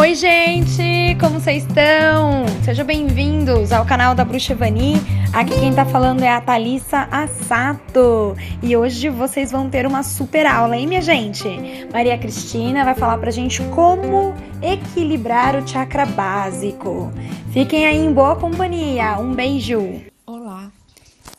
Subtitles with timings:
[0.00, 1.14] Oi, gente!
[1.20, 2.46] Como vocês estão?
[2.64, 4.94] Sejam bem-vindos ao canal da Bruxa Vani.
[5.30, 8.34] Aqui quem tá falando é a Thalissa Assato.
[8.62, 11.46] E hoje vocês vão ter uma super aula, hein, minha gente?
[11.92, 17.12] Maria Cristina vai falar pra gente como equilibrar o chakra básico.
[17.52, 19.18] Fiquem aí em boa companhia.
[19.18, 20.00] Um beijo!
[20.24, 20.72] Olá!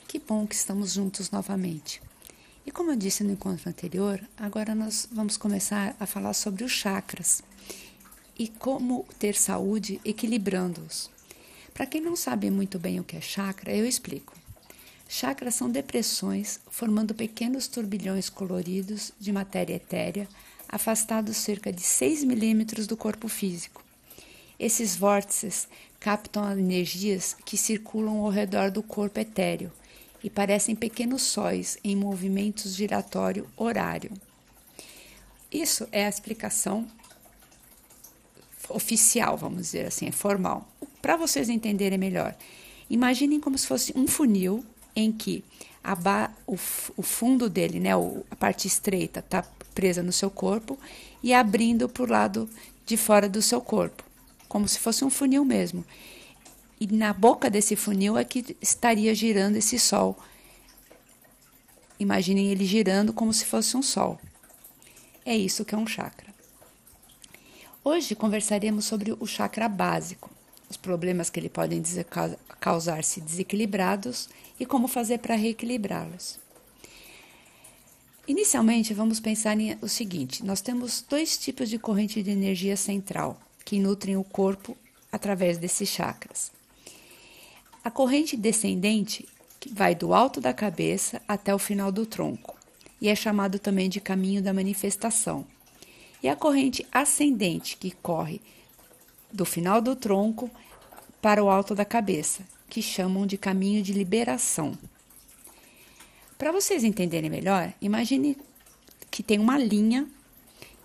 [0.07, 2.00] Que bom que estamos juntos novamente.
[2.64, 6.71] E como eu disse no encontro anterior, agora nós vamos começar a falar sobre os
[6.71, 7.41] chakras
[8.41, 11.11] e como ter saúde equilibrando-os.
[11.75, 14.36] Para quem não sabe muito bem o que é chakra, eu explico.
[15.07, 20.27] Chakras são depressões formando pequenos turbilhões coloridos de matéria etérea,
[20.68, 23.85] afastados cerca de 6 milímetros do corpo físico.
[24.60, 25.68] Esses vórtices
[25.99, 29.71] captam energias que circulam ao redor do corpo etéreo
[30.23, 34.11] e parecem pequenos sóis em movimentos giratório horário.
[35.52, 36.88] Isso é a explicação
[38.75, 40.67] oficial, vamos dizer assim, é formal.
[41.02, 42.36] Para vocês entenderem melhor,
[42.89, 44.63] imaginem como se fosse um funil
[44.95, 45.44] em que
[45.83, 47.91] a o, o, fundo dele, né,
[48.30, 50.78] a parte estreita, está presa no seu corpo
[51.23, 52.50] e abrindo para o lado
[52.86, 54.03] de fora do seu corpo,
[54.47, 55.83] como se fosse um funil mesmo.
[56.80, 60.17] E na boca desse funil é que estaria girando esse sol.
[62.00, 64.19] Imaginem ele girando como se fosse um sol.
[65.23, 66.30] É isso que é um chakra.
[67.83, 70.29] Hoje conversaremos sobre o chakra básico,
[70.69, 71.81] os problemas que ele podem
[72.59, 74.29] causar-se desequilibrados
[74.59, 76.39] e como fazer para reequilibrá-los.
[78.27, 83.41] Inicialmente, vamos pensar em o seguinte: nós temos dois tipos de corrente de energia central
[83.65, 84.77] que nutrem o corpo
[85.11, 86.51] através desses chakras.
[87.83, 89.27] A corrente descendente,
[89.59, 92.55] que vai do alto da cabeça até o final do tronco,
[93.01, 95.47] e é chamado também de caminho da manifestação
[96.22, 98.41] e a corrente ascendente que corre
[99.31, 100.50] do final do tronco
[101.22, 104.78] para o alto da cabeça, que chamam de caminho de liberação.
[106.38, 108.38] Para vocês entenderem melhor, imagine
[109.09, 110.07] que tem uma linha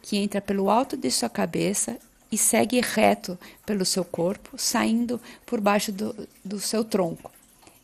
[0.03, 1.99] que entra pelo alto de sua cabeça
[2.31, 7.31] e segue reto pelo seu corpo, saindo por baixo do, do seu tronco.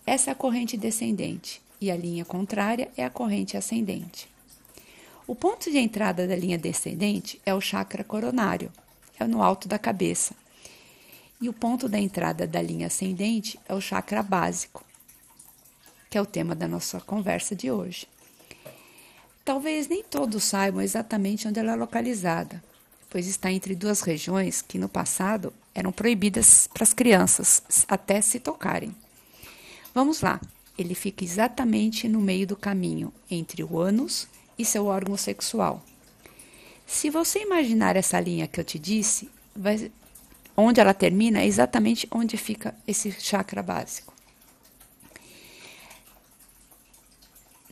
[0.05, 4.32] Essa é a corrente descendente e a linha contrária é a corrente ascendente.
[5.25, 8.73] O ponto de entrada da linha descendente é o chakra coronário,
[9.19, 10.35] é no alto da cabeça.
[11.41, 14.85] E o ponto da entrada da linha ascendente é o chakra básico,
[16.11, 18.09] que é o tema da nossa conversa de hoje.
[19.45, 22.63] Talvez nem todos saibam exatamente onde ela é localizada,
[23.09, 28.41] pois está entre duas regiões que no passado eram proibidas para as crianças até se
[28.41, 28.95] tocarem.
[29.95, 30.41] Vamos lá,
[30.77, 34.27] ele fica exatamente no meio do caminho entre o ânus
[34.63, 35.83] e seu órgão sexual.
[36.87, 39.91] Se você imaginar essa linha que eu te disse, vai,
[40.57, 44.13] onde ela termina é exatamente onde fica esse chakra básico.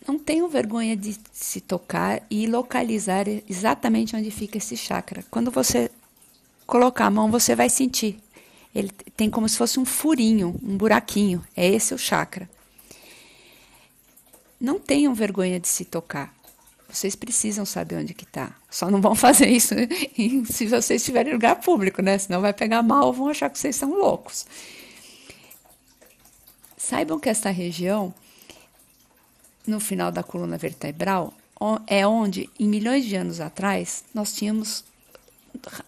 [0.07, 5.25] Não tenham vergonha de se tocar e localizar exatamente onde fica esse chakra.
[5.31, 5.91] Quando você
[6.67, 8.19] colocar a mão, você vai sentir.
[8.75, 11.45] Ele tem como se fosse um furinho, um buraquinho.
[11.57, 12.49] É esse o chakra.
[14.61, 16.35] Não tenham vergonha de se tocar.
[16.93, 18.55] Vocês precisam saber onde que está.
[18.71, 19.75] Só não vão fazer isso
[20.51, 22.19] se vocês estiverem em lugar público, né?
[22.19, 24.47] Senão vai pegar mal, vão achar que vocês são loucos.
[26.77, 28.13] Saibam que esta região,
[29.67, 31.33] no final da coluna vertebral,
[31.87, 34.83] é onde, em milhões de anos atrás, nós tínhamos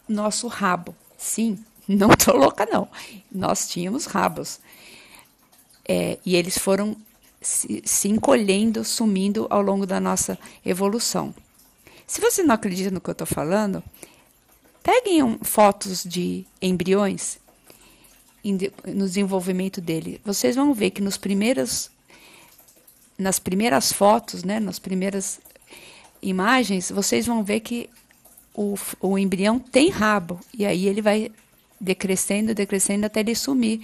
[0.09, 0.95] nosso rabo.
[1.17, 1.59] Sim,
[1.89, 2.89] não estou louca, não.
[3.31, 4.61] Nós tínhamos rabos.
[5.89, 6.97] É, e eles foram
[7.43, 11.35] se, se encolhendo, sumindo ao longo da nossa evolução.
[12.07, 13.83] Se você não acredita no que eu estou falando,
[14.83, 17.39] peguem um, fotos de embriões
[18.45, 20.21] no desenvolvimento dele.
[20.25, 21.91] Vocês vão ver que nos primeiros,
[23.17, 25.41] nas primeiras fotos, né, nas primeiras
[26.21, 27.89] imagens, vocês vão ver que
[28.55, 30.41] o, o embrião tem rabo.
[30.57, 31.31] E aí ele vai
[31.81, 33.81] decrescendo, decrescendo até ele sumir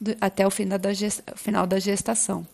[0.00, 0.90] do, até o final da,
[1.36, 2.46] final da gestação.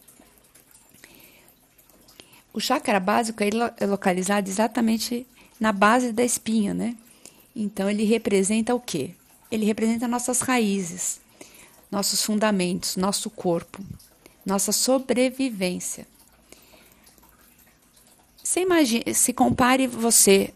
[2.52, 5.26] O chakra básico é localizado exatamente
[5.60, 6.96] na base da espinha, né?
[7.54, 9.14] Então ele representa o quê?
[9.50, 11.20] Ele representa nossas raízes,
[11.90, 13.82] nossos fundamentos, nosso corpo,
[14.44, 16.06] nossa sobrevivência.
[18.42, 20.54] Você imagine, se compare você,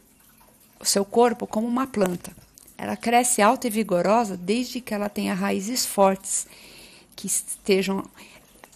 [0.80, 2.34] o seu corpo, como uma planta.
[2.78, 6.46] Ela cresce alta e vigorosa desde que ela tenha raízes fortes,
[7.14, 8.04] que estejam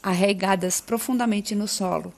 [0.03, 2.13] arraigadas profundamente no solo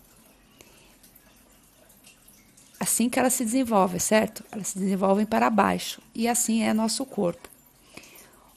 [2.79, 4.45] assim que ela se desenvolve, certo?
[4.51, 7.49] Elas se desenvolvem para baixo e assim é nosso corpo.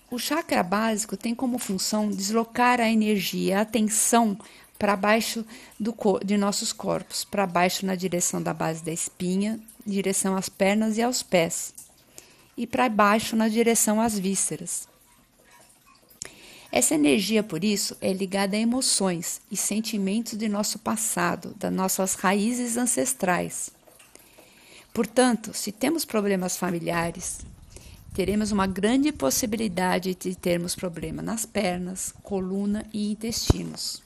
[0.10, 4.38] O chakra básico tem como função deslocar a energia, a atenção
[4.78, 5.46] para baixo
[5.80, 5.96] do,
[6.26, 11.02] de nossos corpos, para baixo na direção da base da espinha, direção às pernas e
[11.02, 11.74] aos pés,
[12.58, 14.88] e para baixo na direção às vísceras.
[16.72, 22.16] Essa energia, por isso, é ligada a emoções e sentimentos de nosso passado, das nossas
[22.16, 23.72] raízes ancestrais.
[24.94, 27.40] Portanto, se temos problemas familiares,
[28.14, 34.04] teremos uma grande possibilidade de termos problema nas pernas, coluna e intestinos,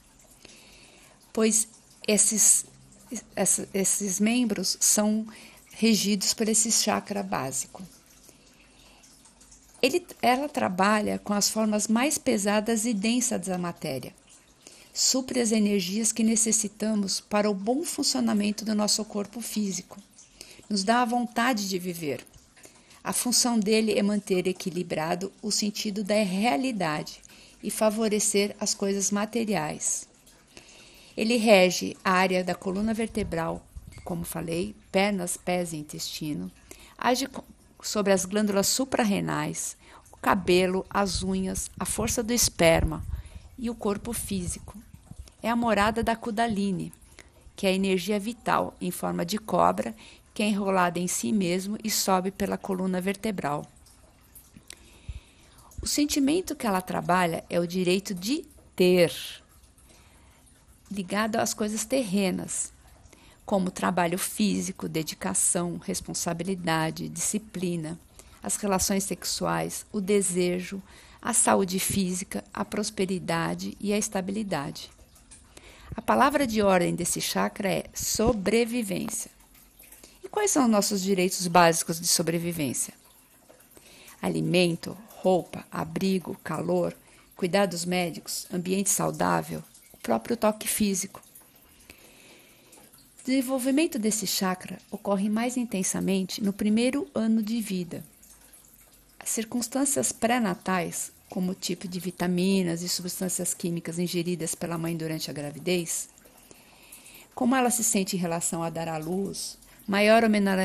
[1.32, 1.66] pois
[2.06, 2.64] esses,
[3.74, 5.26] esses membros são
[5.72, 7.82] regidos por esse chakra básico.
[9.82, 14.14] Ele, ela trabalha com as formas mais pesadas e densas da matéria.
[14.94, 20.00] Supre as energias que necessitamos para o bom funcionamento do nosso corpo físico.
[20.68, 22.24] Nos dá a vontade de viver
[23.06, 27.22] a função dele é manter equilibrado o sentido da realidade
[27.62, 30.08] e favorecer as coisas materiais.
[31.16, 33.64] Ele rege a área da coluna vertebral,
[34.04, 36.50] como falei, pernas, pés e intestino,
[36.98, 37.28] age
[37.80, 39.76] sobre as glândulas suprarrenais,
[40.10, 43.04] o cabelo, as unhas, a força do esperma
[43.56, 44.76] e o corpo físico.
[45.40, 46.92] É a morada da Kundalini,
[47.54, 49.94] que é a energia vital em forma de cobra
[50.36, 53.64] que é enrolada em si mesmo e sobe pela coluna vertebral.
[55.80, 58.44] O sentimento que ela trabalha é o direito de
[58.76, 59.10] ter,
[60.90, 62.70] ligado às coisas terrenas,
[63.46, 67.98] como trabalho físico, dedicação, responsabilidade, disciplina,
[68.42, 70.82] as relações sexuais, o desejo,
[71.22, 74.90] a saúde física, a prosperidade e a estabilidade.
[75.96, 79.35] A palavra de ordem desse chakra é sobrevivência.
[80.26, 82.92] E quais são nossos direitos básicos de sobrevivência?
[84.20, 86.92] Alimento, roupa, abrigo, calor,
[87.36, 89.62] cuidados médicos, ambiente saudável,
[89.92, 91.22] o próprio toque físico.
[93.20, 98.02] O desenvolvimento desse chakra ocorre mais intensamente no primeiro ano de vida.
[99.20, 105.30] As circunstâncias pré-natais, como o tipo de vitaminas e substâncias químicas ingeridas pela mãe durante
[105.30, 106.08] a gravidez,
[107.32, 110.58] como ela se sente em relação a dar à luz, maior ou menor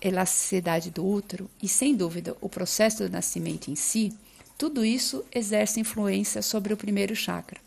[0.00, 4.12] elasticidade do útero e, sem dúvida, o processo do nascimento em si,
[4.58, 7.60] tudo isso exerce influência sobre o primeiro chakra.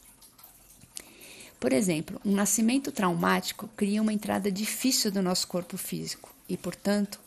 [1.59, 7.19] Por exemplo, um nascimento traumático cria uma entrada difícil do nosso corpo físico e, portanto,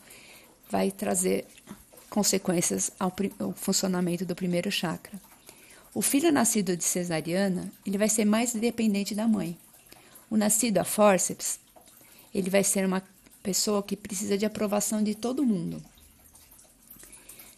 [0.71, 1.45] vai trazer
[2.09, 5.21] consequências ao, ao funcionamento do primeiro chakra.
[5.95, 9.59] O filho nascido de cesariana, ele vai ser mais dependente da mãe.
[10.31, 11.61] O nascido a fórceps,
[12.35, 13.03] ele vai ser uma
[13.43, 15.83] pessoa que precisa de aprovação de todo mundo.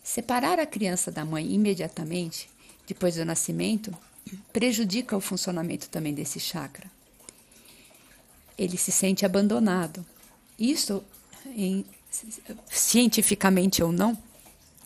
[0.02, 2.48] Separar a criança da mãe imediatamente,
[2.86, 3.96] depois do nascimento,
[4.52, 6.90] prejudica o funcionamento também desse chakra.
[8.56, 10.04] Ele se sente abandonado.
[10.58, 11.02] Isso,
[11.56, 11.84] em,
[12.70, 14.16] cientificamente ou não,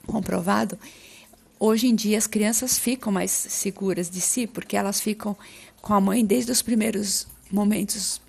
[0.07, 0.79] comprovado,
[1.59, 5.37] hoje em dia as crianças ficam mais seguras de si, porque elas ficam
[5.83, 8.21] com a mãe desde os primeiros momentos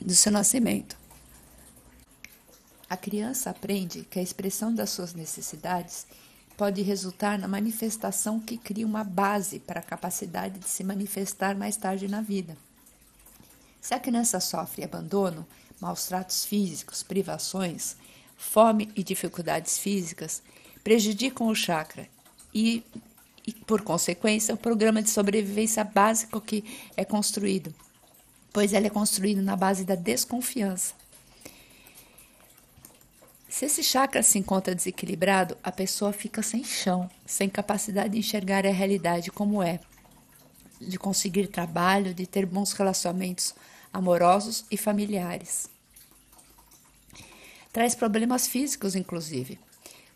[0.00, 0.99] do seu nascimento.
[2.90, 6.08] A criança aprende que a expressão das suas necessidades
[6.56, 11.76] pode resultar na manifestação que cria uma base para a capacidade de se manifestar mais
[11.76, 12.56] tarde na vida.
[13.80, 15.46] Se a criança sofre abandono,
[15.80, 17.96] maus tratos físicos, privações,
[18.36, 20.42] fome e dificuldades físicas,
[20.82, 22.08] prejudicam o chakra
[22.52, 22.82] e,
[23.46, 26.64] e, por consequência, o programa de sobrevivência básico que
[26.96, 27.72] é construído,
[28.52, 30.99] pois ele é construído na base da desconfiança.
[33.50, 38.64] Se esse chakra se encontra desequilibrado, a pessoa fica sem chão, sem capacidade de enxergar
[38.64, 39.80] a realidade como é,
[40.80, 43.52] de conseguir trabalho, de ter bons relacionamentos
[43.92, 45.68] amorosos e familiares.
[47.72, 49.58] Traz problemas físicos, inclusive,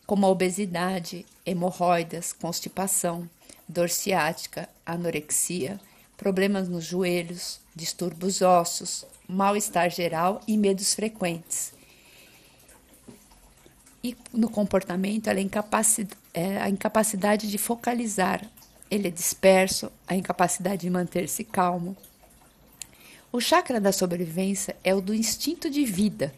[0.07, 3.29] como a obesidade, hemorroidas, constipação,
[3.69, 5.81] dor ciática, anorexia,
[6.17, 11.75] problemas nos joelhos, distúrbios ósseos, mal-estar geral e medos frequentes
[14.05, 15.49] e no comportamento, ela é,
[16.35, 18.45] é a incapacidade de focalizar.
[18.91, 21.97] Ele é disperso, a incapacidade de manter-se calmo.
[23.33, 26.35] O chakra da sobrevivência é o do instinto de vida.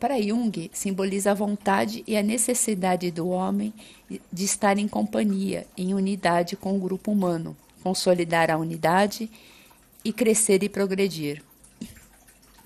[0.00, 3.72] Para Jung, simboliza a vontade e a necessidade do homem
[4.32, 9.30] de estar em companhia, em unidade com o grupo humano, consolidar a unidade
[10.04, 11.40] e crescer e progredir.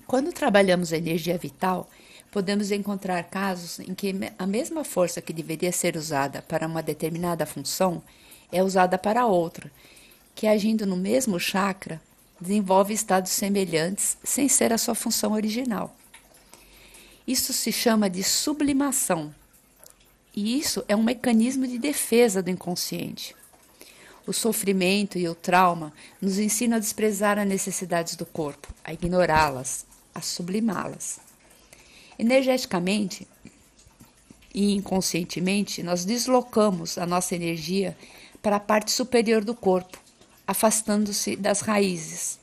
[0.07, 1.89] Quando trabalhamos a energia vital,
[2.35, 7.45] podemos encontrar casos em que a mesma força que deveria ser usada para uma determinada
[7.45, 8.03] função
[8.51, 9.71] é usada para outra,
[10.35, 12.01] que agindo no mesmo chakra,
[12.37, 15.95] desenvolve estados semelhantes sem ser a sua função original.
[17.25, 19.33] Isso se chama de sublimação.
[20.35, 23.33] E isso é um mecanismo de defesa do inconsciente.
[24.27, 29.85] O sofrimento e o trauma nos ensinam a desprezar as necessidades do corpo, a ignorá-las,
[30.13, 31.23] a sublimá-las.
[32.17, 33.27] Energeticamente
[34.53, 37.97] e inconscientemente, nós deslocamos a nossa energia
[38.41, 39.99] para a parte superior do corpo,
[40.47, 42.39] afastando-se das raízes.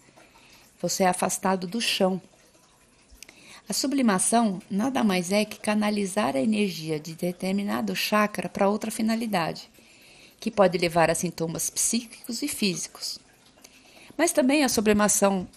[0.81, 2.21] Você é afastado do chão.
[3.69, 9.71] A sublimação nada mais é que canalizar a energia de determinado chakra para outra finalidade,
[10.39, 13.19] que pode levar a sintomas psíquicos e físicos.
[14.19, 15.49] Mas também a sublimação,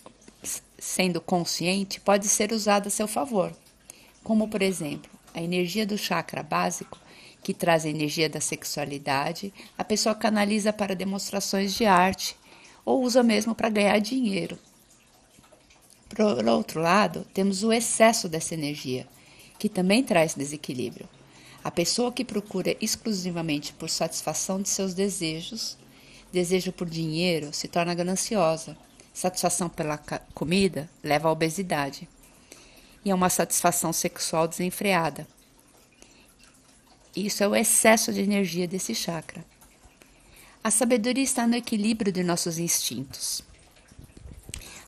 [0.77, 3.51] sendo consciente, pode ser usada a seu favor,
[4.25, 6.98] como por exemplo, a energia do chakra básico
[7.44, 12.36] que traz a energia da sexualidade, a pessoa canaliza para demonstrações de arte
[12.84, 14.58] ou usa mesmo para ganhar dinheiro.
[16.10, 19.08] Por outro lado, temos o excesso dessa energia,
[19.60, 21.08] que também traz desequilíbrio.
[21.63, 25.77] A pessoa que procura exclusivamente por satisfação de seus desejos,
[26.34, 28.75] desejo por dinheiro, se torna gananciosa.
[29.13, 30.00] Satisfação pela
[30.34, 32.10] comida leva à obesidade.
[33.05, 35.27] E é uma satisfação sexual desenfreada.
[37.15, 39.45] Isso é o excesso de energia desse chakra.
[40.63, 43.43] A sabedoria está no equilíbrio de nossos instintos.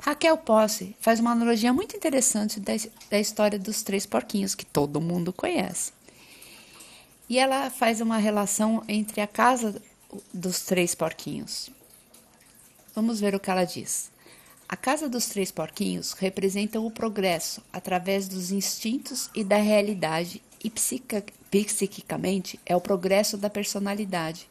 [0.03, 2.73] Raquel Posse faz uma analogia muito interessante da,
[3.09, 5.91] da história dos três porquinhos, que todo mundo conhece.
[7.29, 9.81] E ela faz uma relação entre a casa
[10.33, 11.69] dos três porquinhos.
[12.95, 14.09] Vamos ver o que ela diz.
[14.69, 20.69] A casa dos três porquinhos representa o progresso através dos instintos e da realidade e
[20.69, 24.49] psiquicamente é o progresso da personalidade,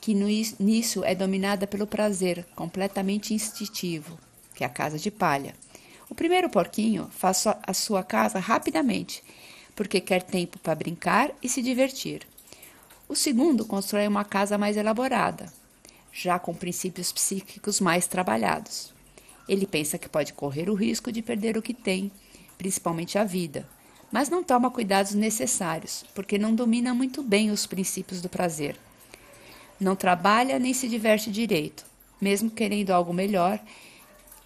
[0.00, 4.18] que no início é dominada pelo prazer, completamente instintivo,
[4.56, 5.54] que é a casa de palha.
[6.10, 9.22] O primeiro porquinho faz a sua casa rapidamente,
[9.76, 12.26] porque quer tempo para brincar e se divertir.
[13.08, 15.52] O segundo constrói uma casa mais elaborada,
[16.12, 18.93] já com princípios psíquicos mais trabalhados.
[19.48, 22.10] Ele pensa que pode correr o risco de perder o que tem,
[22.56, 23.68] principalmente a vida,
[24.10, 28.76] mas não toma cuidados necessários, porque não domina muito bem os princípios do prazer.
[29.78, 31.84] Não trabalha nem se diverte direito,
[32.20, 33.60] mesmo querendo algo melhor,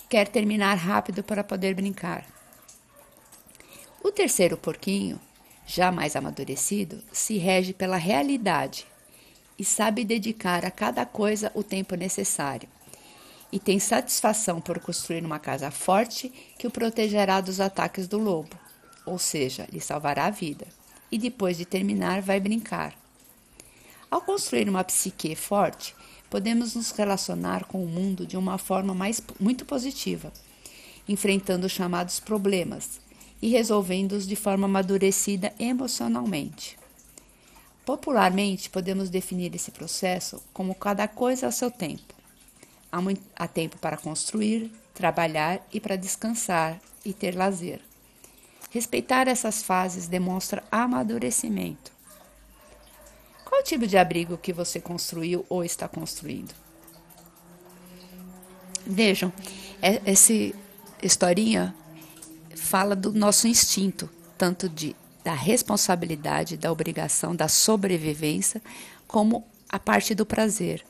[0.09, 2.27] quer terminar rápido para poder brincar.
[4.03, 5.21] O terceiro porquinho,
[5.67, 8.87] já mais amadurecido, se rege pela realidade
[9.59, 12.69] e sabe dedicar a cada coisa o tempo necessário.
[13.51, 18.69] E tem satisfação por construir uma casa forte que o protegerá dos ataques do lobo
[19.09, 20.67] ou seja, lhe salvará a vida,
[21.11, 22.95] e depois de terminar vai brincar.
[24.11, 25.95] Ao construir uma psique forte,
[26.31, 30.33] podemos nos relacionar com o mundo de uma forma mais, muito positiva,
[31.09, 33.01] enfrentando os chamados problemas
[33.41, 36.79] e resolvendo-os de forma amadurecida emocionalmente.
[37.87, 42.18] Popularmente, podemos definir esse processo como cada coisa a seu tempo.
[42.91, 47.81] Há, muito, há tempo para construir, trabalhar e para descansar e ter lazer.
[48.71, 51.93] Respeitar essas fases demonstra amadurecimento.
[53.45, 56.55] Qual tipo de abrigo que você construiu ou está construindo?
[58.87, 59.33] Vejam,
[59.83, 60.33] é, essa
[61.03, 61.75] historinha
[62.55, 64.95] fala do nosso instinto, tanto de
[65.29, 68.63] da responsabilidade, da obrigação, da sobrevivência,
[69.07, 70.83] como a parte do prazer.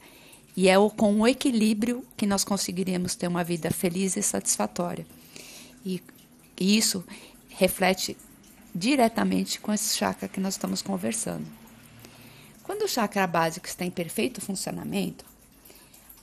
[0.60, 5.06] E é com o equilíbrio que nós conseguiremos ter uma vida feliz e satisfatória.
[5.84, 6.02] E
[6.58, 7.04] isso
[7.48, 8.16] reflete
[8.74, 11.46] diretamente com esse chakra que nós estamos conversando.
[12.64, 15.24] Quando o chakra básico está em perfeito funcionamento,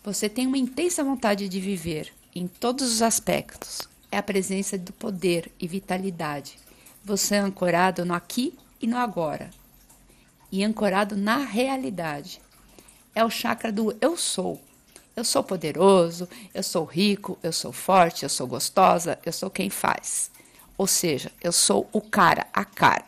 [0.04, 3.88] você tem uma intensa vontade de viver em todos os aspectos.
[4.12, 6.60] É a presença do poder e vitalidade.
[7.06, 9.50] Você é ancorado no aqui e no agora.
[10.52, 12.42] E ancorado na realidade.
[13.16, 14.62] É o chakra do eu sou.
[15.16, 19.70] Eu sou poderoso, eu sou rico, eu sou forte, eu sou gostosa, eu sou quem
[19.70, 20.30] faz.
[20.78, 23.06] Ou seja, eu sou o cara, a cara.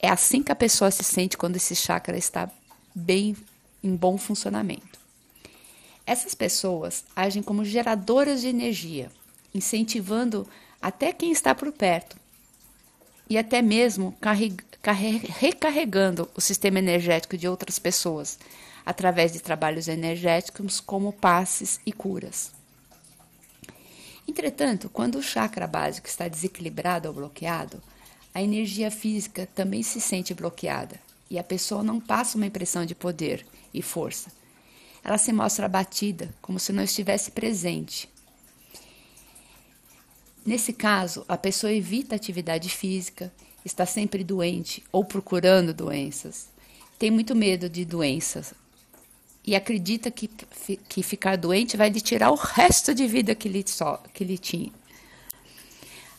[0.00, 2.50] É assim que a pessoa se sente quando esse chakra está
[2.94, 3.36] bem
[3.84, 4.98] em bom funcionamento.
[6.06, 9.10] Essas pessoas agem como geradoras de energia,
[9.54, 10.48] incentivando
[10.80, 12.16] até quem está por perto
[13.32, 14.14] e até mesmo
[15.40, 18.38] recarregando o sistema energético de outras pessoas
[18.84, 22.52] através de trabalhos energéticos como passes e curas.
[24.28, 27.82] Entretanto, quando o chakra básico está desequilibrado ou bloqueado,
[28.34, 32.94] a energia física também se sente bloqueada e a pessoa não passa uma impressão de
[32.94, 34.30] poder e força.
[35.02, 38.10] Ela se mostra abatida, como se não estivesse presente.
[40.44, 43.32] Nesse caso, a pessoa evita atividade física,
[43.64, 46.48] está sempre doente ou procurando doenças,
[46.98, 48.52] tem muito medo de doenças
[49.44, 50.28] e acredita que,
[50.88, 54.36] que ficar doente vai lhe tirar o resto de vida que lhe, só, que lhe
[54.36, 54.72] tinha.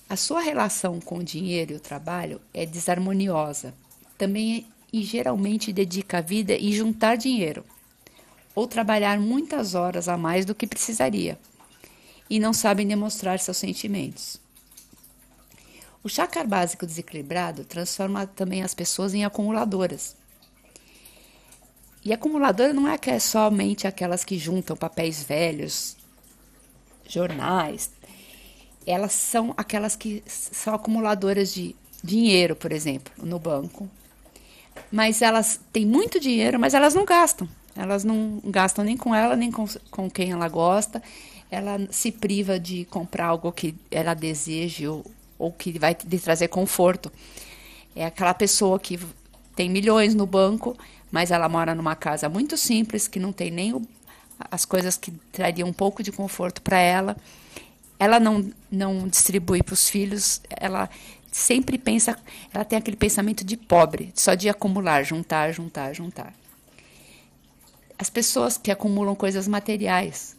[0.10, 3.74] A sua relação com o dinheiro e o trabalho é desarmoniosa.
[4.18, 7.64] Também e geralmente dedica a vida em juntar dinheiro
[8.54, 11.38] ou trabalhar muitas horas a mais do que precisaria
[12.34, 14.42] e não sabem demonstrar seus sentimentos.
[16.04, 20.16] O chakra básico desequilibrado transforma também as pessoas em acumuladoras.
[22.04, 25.96] E acumuladora não é, é somente aquelas que juntam papéis velhos,
[27.08, 27.92] jornais.
[28.84, 33.88] Elas são aquelas que são acumuladoras de dinheiro, por exemplo, no banco,
[34.92, 37.48] mas elas têm muito dinheiro, mas elas não gastam.
[37.76, 41.00] Elas não gastam nem com ela, nem com, com quem ela gosta.
[41.54, 45.06] Ela se priva de comprar algo que ela deseje ou,
[45.38, 47.12] ou que vai lhe trazer conforto.
[47.96, 49.00] É aquela pessoa que
[49.56, 50.76] tem milhões no banco,
[51.12, 53.88] mas ela mora numa casa muito simples, que não tem nem o,
[54.50, 57.16] as coisas que trariam um pouco de conforto para ela.
[58.00, 60.90] Ela não, não distribui para os filhos, ela
[61.32, 62.18] sempre pensa,
[62.52, 66.34] ela tem aquele pensamento de pobre, só de acumular, juntar, juntar, juntar.
[67.96, 70.36] As pessoas que acumulam coisas materiais,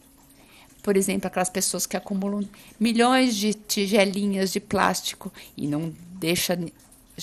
[0.85, 2.47] por exemplo, aquelas pessoas que acumulam
[2.79, 6.55] milhões de tigelinhas de plástico e não deixa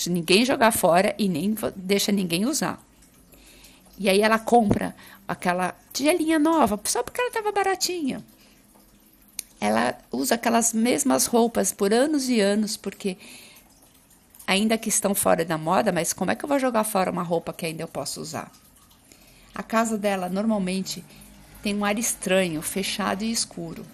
[0.05, 2.77] ninguém jogar fora e nem deixa ninguém usar.
[3.97, 4.93] E aí ela compra
[5.25, 8.21] aquela tigelinha nova só porque ela estava baratinha.
[9.61, 13.17] Ela usa aquelas mesmas roupas por anos e anos porque
[14.45, 17.23] ainda que estão fora da moda, mas como é que eu vou jogar fora uma
[17.23, 18.51] roupa que ainda eu posso usar?
[19.55, 21.01] A casa dela normalmente
[21.63, 23.85] tem um ar estranho, fechado e escuro.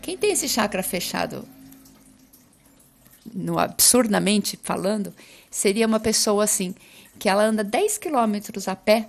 [0.00, 1.46] Quem tem esse chakra fechado,
[3.34, 5.12] no absurdamente falando,
[5.50, 6.72] seria uma pessoa assim,
[7.18, 9.08] que ela anda 10 quilômetros a pé,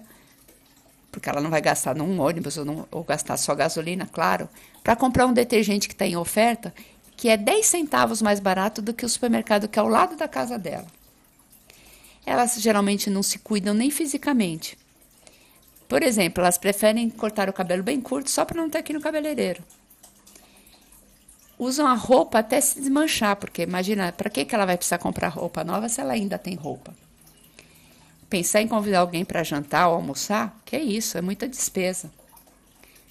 [1.11, 4.49] porque ela não vai gastar num ônibus ou, num, ou gastar só gasolina, claro,
[4.83, 6.73] para comprar um detergente que está em oferta
[7.15, 10.27] que é 10 centavos mais barato do que o supermercado que é ao lado da
[10.27, 10.87] casa dela.
[12.25, 14.80] Elas geralmente não se cuidam nem fisicamente.
[15.91, 19.01] Por exemplo, elas preferem cortar o cabelo bem curto só para não ter aqui no
[19.01, 19.61] cabeleireiro.
[21.59, 25.27] Usam a roupa até se desmanchar, porque imagina, para que, que ela vai precisar comprar
[25.27, 26.95] roupa nova se ela ainda tem roupa?
[28.29, 32.09] Pensar em convidar alguém para jantar ou almoçar, que é isso, é muita despesa.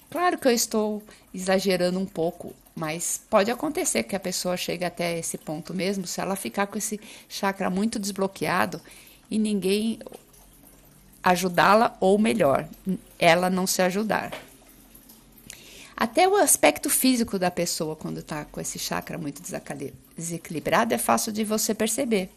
[0.09, 5.19] Claro que eu estou exagerando um pouco, mas pode acontecer que a pessoa chegue até
[5.19, 8.81] esse ponto mesmo, se ela ficar com esse chakra muito desbloqueado
[9.29, 9.99] e ninguém
[11.23, 12.67] ajudá-la, ou melhor,
[13.19, 14.31] ela não se ajudar.
[15.95, 19.41] Até o aspecto físico da pessoa, quando está com esse chakra muito
[20.17, 22.31] desequilibrado, é fácil de você perceber,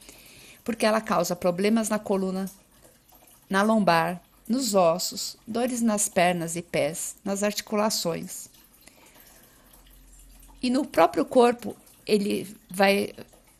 [0.62, 2.50] porque ela causa problemas na coluna,
[3.48, 8.48] na lombar, nos ossos, dores nas pernas e pés, nas articulações.
[10.62, 11.74] E no próprio corpo,
[12.06, 13.14] ele vai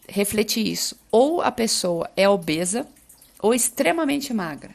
[0.07, 0.99] refletir isso.
[1.11, 2.87] Ou a pessoa é obesa
[3.41, 4.75] ou extremamente magra.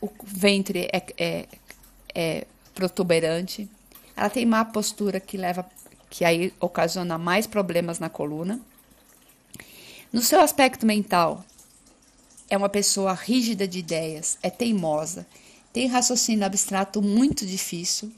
[0.00, 1.48] O ventre é, é,
[2.14, 3.68] é protuberante.
[4.16, 5.66] Ela tem má postura que leva,
[6.10, 8.60] que aí ocasiona mais problemas na coluna.
[10.12, 11.44] No seu aspecto mental,
[12.48, 15.26] é uma pessoa rígida de ideias, é teimosa,
[15.72, 18.12] tem raciocínio abstrato muito difícil.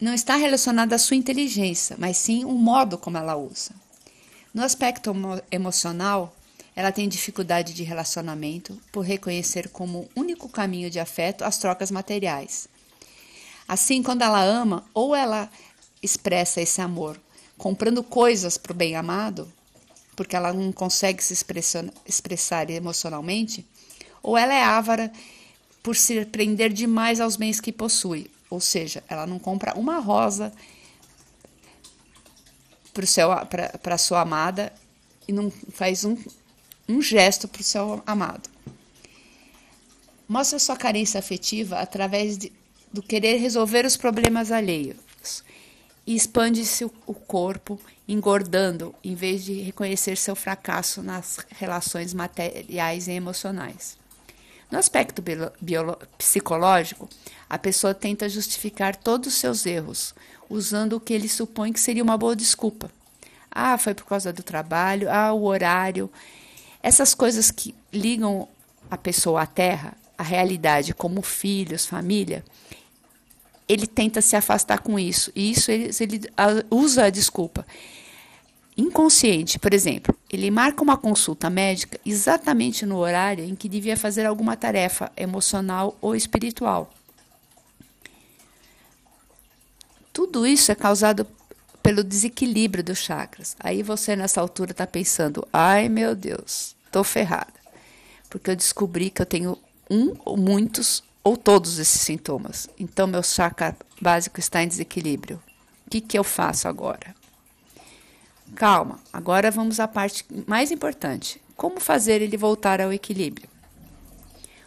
[0.00, 3.72] Não está relacionada à sua inteligência, mas sim o modo como ela usa.
[4.52, 5.12] No aspecto
[5.50, 6.34] emocional,
[6.76, 12.68] ela tem dificuldade de relacionamento por reconhecer como único caminho de afeto as trocas materiais.
[13.66, 15.48] Assim, quando ela ama, ou ela
[16.02, 17.18] expressa esse amor
[17.56, 19.50] comprando coisas para o bem amado,
[20.16, 21.34] porque ela não consegue se
[22.04, 23.66] expressar emocionalmente,
[24.22, 25.12] ou ela é ávara
[25.82, 30.52] por se prender demais aos bens que possui, ou seja, ela não compra uma rosa
[33.82, 34.72] para sua amada
[35.26, 36.16] e não faz um,
[36.88, 38.48] um gesto para o seu amado.
[40.28, 42.52] Mostra sua carência afetiva através de,
[42.92, 44.96] do querer resolver os problemas alheios
[46.06, 53.12] e expande-se o corpo, engordando, em vez de reconhecer seu fracasso nas relações materiais e
[53.12, 53.96] emocionais.
[54.70, 55.22] No aspecto
[56.18, 57.08] psicológico,
[57.48, 60.14] a pessoa tenta justificar todos os seus erros,
[60.50, 62.90] usando o que ele supõe que seria uma boa desculpa.
[63.50, 66.10] Ah, foi por causa do trabalho, ah, o horário.
[66.84, 68.46] Essas coisas que ligam
[68.90, 72.44] a pessoa à terra, a realidade, como filhos, família,
[73.66, 75.32] ele tenta se afastar com isso.
[75.34, 76.20] E isso ele, ele
[76.70, 77.66] usa a desculpa.
[78.76, 84.26] Inconsciente, por exemplo, ele marca uma consulta médica exatamente no horário em que devia fazer
[84.26, 86.92] alguma tarefa emocional ou espiritual.
[90.12, 91.26] Tudo isso é causado
[91.84, 93.54] pelo desequilíbrio dos chakras.
[93.60, 97.52] Aí você, nessa altura, está pensando: ai meu Deus, estou ferrada.
[98.30, 102.68] Porque eu descobri que eu tenho um ou muitos ou todos esses sintomas.
[102.78, 105.40] Então, meu chakra básico está em desequilíbrio.
[105.86, 107.14] O que, que eu faço agora?
[108.56, 113.48] Calma, agora vamos à parte mais importante: como fazer ele voltar ao equilíbrio?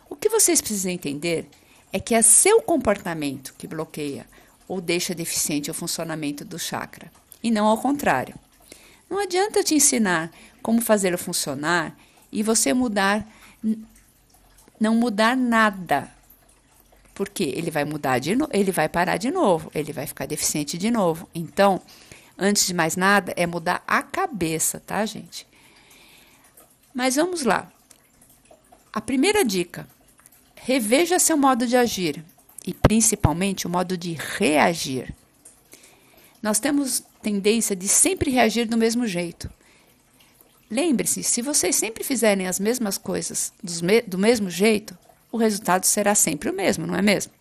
[0.08, 1.50] O que vocês precisam entender
[1.92, 4.28] é que é seu comportamento que bloqueia
[4.68, 8.36] ou deixa deficiente o funcionamento do chakra, e não ao contrário.
[9.10, 11.98] Não adianta eu te ensinar como fazê-lo funcionar
[12.32, 13.26] e você mudar,
[14.80, 16.12] não mudar nada.
[17.14, 20.78] Porque ele vai mudar de novo, ele vai parar de novo, ele vai ficar deficiente
[20.78, 21.28] de novo.
[21.34, 21.82] Então,
[22.38, 25.48] antes de mais nada, é mudar a cabeça, tá, gente?
[26.94, 27.72] Mas vamos lá.
[28.92, 29.88] A primeira dica:
[30.56, 32.24] reveja seu modo de agir
[32.68, 35.16] e principalmente o modo de reagir.
[36.44, 39.50] Nós temos tendência de sempre reagir do mesmo jeito.
[40.70, 43.54] Lembre-se, se vocês sempre fizerem as mesmas coisas
[44.06, 44.98] do mesmo jeito,
[45.32, 47.32] o resultado será sempre o mesmo, não é mesmo?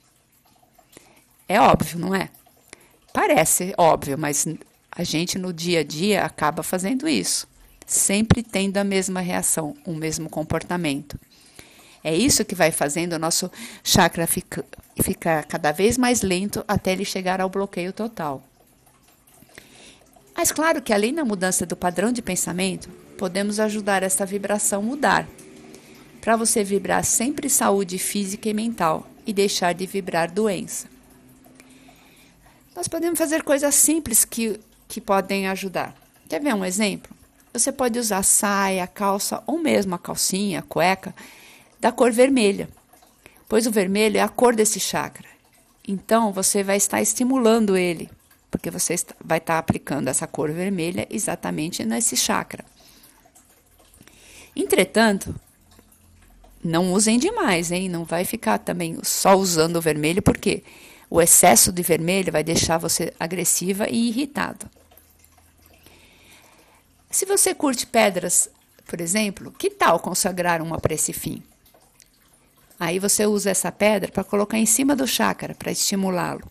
[1.48, 2.30] É óbvio, não é?
[3.12, 4.46] Parece óbvio, mas
[4.92, 7.48] a gente no dia a dia acaba fazendo isso,
[7.84, 11.18] sempre tendo a mesma reação, o mesmo comportamento.
[12.04, 13.50] É isso que vai fazendo o nosso
[13.82, 14.28] chakra
[14.96, 18.42] ficar, ficar cada vez mais lento até ele chegar ao bloqueio total.
[20.36, 25.26] Mas claro que além da mudança do padrão de pensamento, podemos ajudar essa vibração mudar.
[26.20, 30.88] Para você vibrar sempre saúde física e mental e deixar de vibrar doença.
[32.74, 35.94] Nós podemos fazer coisas simples que, que podem ajudar.
[36.28, 37.16] Quer ver um exemplo?
[37.52, 41.14] Você pode usar saia, calça ou mesmo a calcinha, cueca
[41.80, 42.68] da cor vermelha,
[43.48, 45.28] pois o vermelho é a cor desse chakra.
[45.86, 48.10] Então, você vai estar estimulando ele,
[48.50, 52.64] porque você vai estar aplicando essa cor vermelha exatamente nesse chakra.
[54.54, 55.34] Entretanto,
[56.64, 57.88] não usem demais, hein?
[57.88, 60.64] Não vai ficar também só usando o vermelho, porque
[61.08, 64.68] o excesso de vermelho vai deixar você agressiva e irritada.
[67.10, 68.50] Se você curte pedras,
[68.86, 71.42] por exemplo, que tal consagrar uma para esse fim?
[72.78, 76.42] Aí você usa essa pedra para colocar em cima do chácara para estimulá-lo.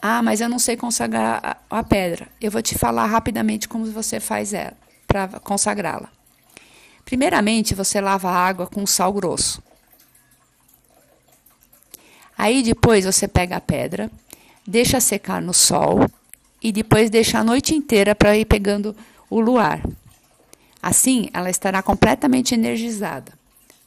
[0.00, 1.40] Ah, mas eu não sei consagrar
[1.70, 2.26] a, a pedra.
[2.40, 6.10] Eu vou te falar rapidamente como você faz ela para consagrá-la.
[7.04, 9.62] Primeiramente, você lava a água com sal grosso.
[12.36, 14.10] Aí depois você pega a pedra,
[14.66, 16.08] deixa secar no sol
[16.62, 18.96] e depois deixa a noite inteira para ir pegando
[19.28, 19.80] o luar.
[20.82, 23.32] Assim, ela estará completamente energizada.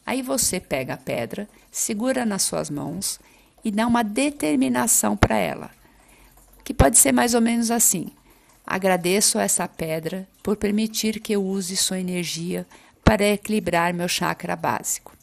[0.05, 3.19] Aí você pega a pedra, segura nas suas mãos
[3.63, 5.71] e dá uma determinação para ela,
[6.63, 8.11] que pode ser mais ou menos assim:
[8.65, 12.67] agradeço a essa pedra por permitir que eu use sua energia
[13.03, 15.13] para equilibrar meu chakra básico.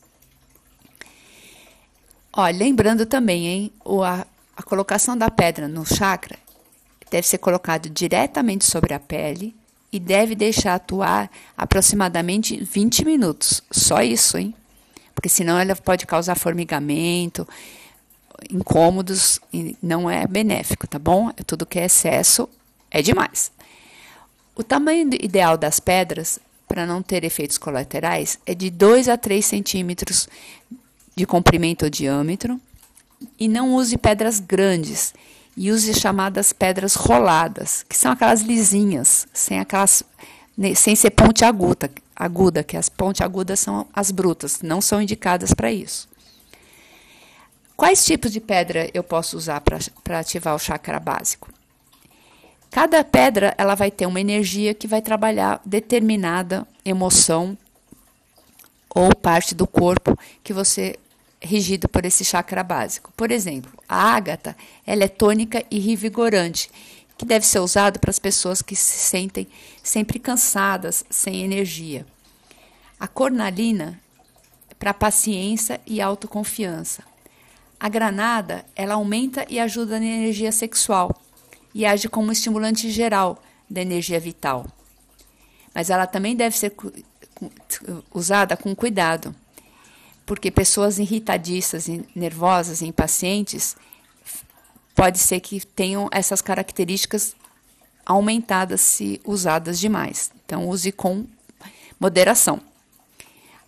[2.33, 3.73] Olha, lembrando também, hein,
[4.05, 6.39] a, a colocação da pedra no chakra
[7.11, 9.55] deve ser colocado diretamente sobre a pele
[9.93, 13.63] e deve deixar atuar aproximadamente 20 minutos.
[13.71, 14.55] Só isso, hein?
[15.15, 17.47] Porque senão ela pode causar formigamento,
[18.51, 21.31] incômodos e não é benéfico, tá bom?
[21.47, 22.49] Tudo que é excesso
[22.91, 23.51] é demais.
[24.55, 29.45] O tamanho ideal das pedras para não ter efeitos colaterais é de 2 a 3
[29.45, 30.29] centímetros
[31.15, 32.61] de comprimento ou diâmetro
[33.39, 35.15] e não use pedras grandes
[35.57, 40.03] e use chamadas pedras roladas, que são aquelas lisinhas, sem aquelas
[40.75, 45.55] sem ser ponte aguda, aguda, que as pontes agudas são as brutas, não são indicadas
[45.55, 46.09] para isso.
[47.77, 51.49] Quais tipos de pedra eu posso usar para ativar o chakra básico?
[52.71, 57.57] Cada pedra ela vai ter uma energia que vai trabalhar determinada emoção
[58.95, 60.97] ou parte do corpo que você
[61.41, 63.13] regido por esse chakra básico.
[63.17, 66.71] Por exemplo, a ágata ela é tônica e revigorante
[67.23, 69.47] que deve ser usado para as pessoas que se sentem
[69.81, 72.05] sempre cansadas, sem energia.
[72.99, 74.01] A cornalina
[74.77, 77.05] para paciência e autoconfiança.
[77.79, 81.15] A granada, ela aumenta e ajuda na energia sexual
[81.73, 84.67] e age como estimulante geral da energia vital.
[85.73, 86.75] Mas ela também deve ser
[88.13, 89.33] usada com cuidado,
[90.27, 93.77] porque pessoas irritadiças, nervosas, impacientes,
[95.03, 97.35] pode ser que tenham essas características
[98.07, 100.31] aumentadas se usadas demais.
[100.47, 101.27] Então, use com
[101.99, 102.61] moderação.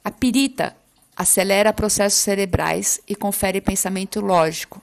[0.04, 0.76] A pirita
[1.16, 4.80] acelera processos cerebrais e confere pensamento lógico,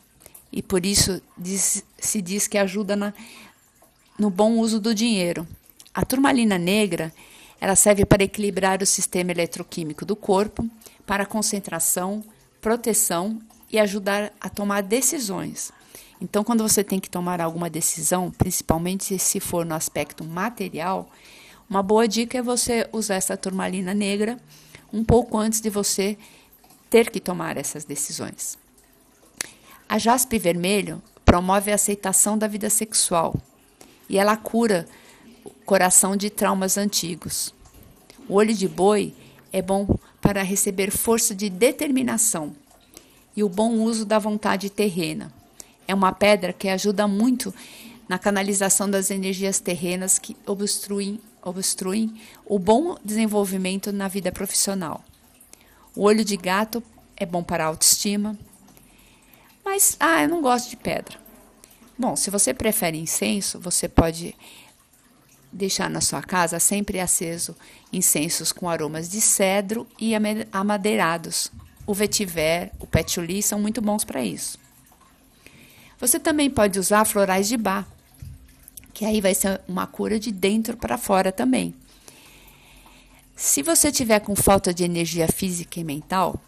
[0.51, 3.13] e por isso diz, se diz que ajuda na,
[4.19, 5.47] no bom uso do dinheiro.
[5.93, 7.13] A turmalina negra
[7.61, 10.69] ela serve para equilibrar o sistema eletroquímico do corpo,
[11.05, 12.21] para concentração,
[12.59, 15.71] proteção e ajudar a tomar decisões.
[16.21, 21.09] Então, quando você tem que tomar alguma decisão, principalmente se for no aspecto material,
[21.67, 24.37] uma boa dica é você usar essa turmalina negra
[24.93, 26.15] um pouco antes de você
[26.91, 28.59] ter que tomar essas decisões.
[29.89, 33.33] A jaspe vermelho promove a aceitação da vida sexual
[34.07, 34.85] e ela cura
[35.43, 37.51] o coração de traumas antigos.
[38.29, 39.15] O olho de boi
[39.51, 39.87] é bom
[40.21, 42.55] para receber força de determinação
[43.35, 45.40] e o bom uso da vontade terrena.
[45.91, 47.53] É uma pedra que ajuda muito
[48.07, 55.03] na canalização das energias terrenas que obstruem, obstruem o bom desenvolvimento na vida profissional.
[55.93, 56.81] O olho de gato
[57.17, 58.39] é bom para a autoestima.
[59.65, 61.19] Mas, ah, eu não gosto de pedra.
[61.99, 64.33] Bom, se você prefere incenso, você pode
[65.51, 67.53] deixar na sua casa sempre aceso
[67.91, 70.13] incensos com aromas de cedro e
[70.53, 71.51] amadeirados.
[71.85, 74.57] O vetiver, o patchouli são muito bons para isso.
[76.01, 77.87] Você também pode usar florais de bar,
[78.91, 81.75] que aí vai ser uma cura de dentro para fora também.
[83.35, 86.41] Se você tiver com falta de energia física e mental,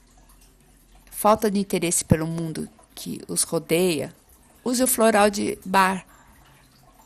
[1.12, 4.12] falta de interesse pelo mundo que os rodeia,
[4.66, 6.04] use o floral de bar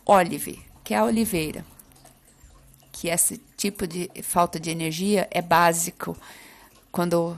[0.05, 1.65] olive, que é a oliveira.
[2.93, 6.17] Que esse tipo de falta de energia é básico
[6.93, 7.37] quando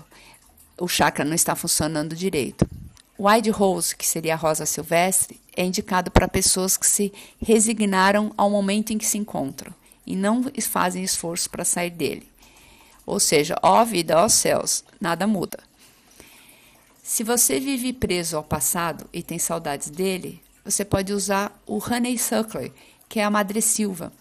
[0.78, 2.68] o chakra não está funcionando direito.
[3.20, 8.50] White Rose, que seria a rosa silvestre, é indicado para pessoas que se resignaram ao
[8.50, 9.74] momento em que se encontram
[10.08, 12.32] e não fazem esforço para sair dele.
[13.06, 15.60] Ou seja, ó vida, ó céus, nada muda.
[17.04, 22.72] Se você vive preso ao passado e tem saudades dele, você pode usar o Honeysuckle,
[23.10, 24.14] que é a madressilva.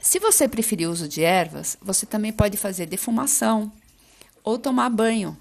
[0.00, 3.70] Se você preferir o uso de ervas, você também pode fazer defumação
[4.42, 5.36] ou tomar banho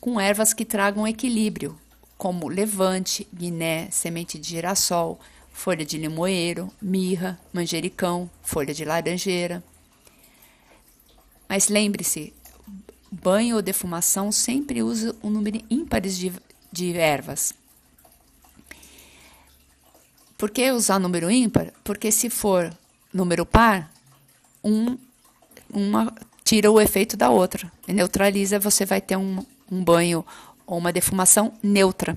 [0.00, 1.78] com ervas que tragam equilíbrio,
[2.16, 5.20] como levante, guiné, semente de girassol,
[5.52, 9.62] folha de limoeiro, mirra, manjericão, folha de laranjeira.
[11.48, 12.32] Mas lembre-se,
[13.10, 16.32] banho ou defumação sempre usa um número ímpares de,
[16.70, 17.54] de ervas.
[20.36, 21.72] Por que usar número ímpar?
[21.82, 22.72] Porque se for
[23.12, 23.90] número par,
[24.62, 24.96] um,
[25.68, 27.72] uma tira o efeito da outra.
[27.86, 30.24] Neutraliza, você vai ter um, um banho
[30.66, 32.16] ou uma defumação neutra.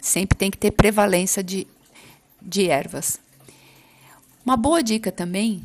[0.00, 1.66] Sempre tem que ter prevalência de,
[2.40, 3.18] de ervas.
[4.44, 5.64] Uma boa dica também,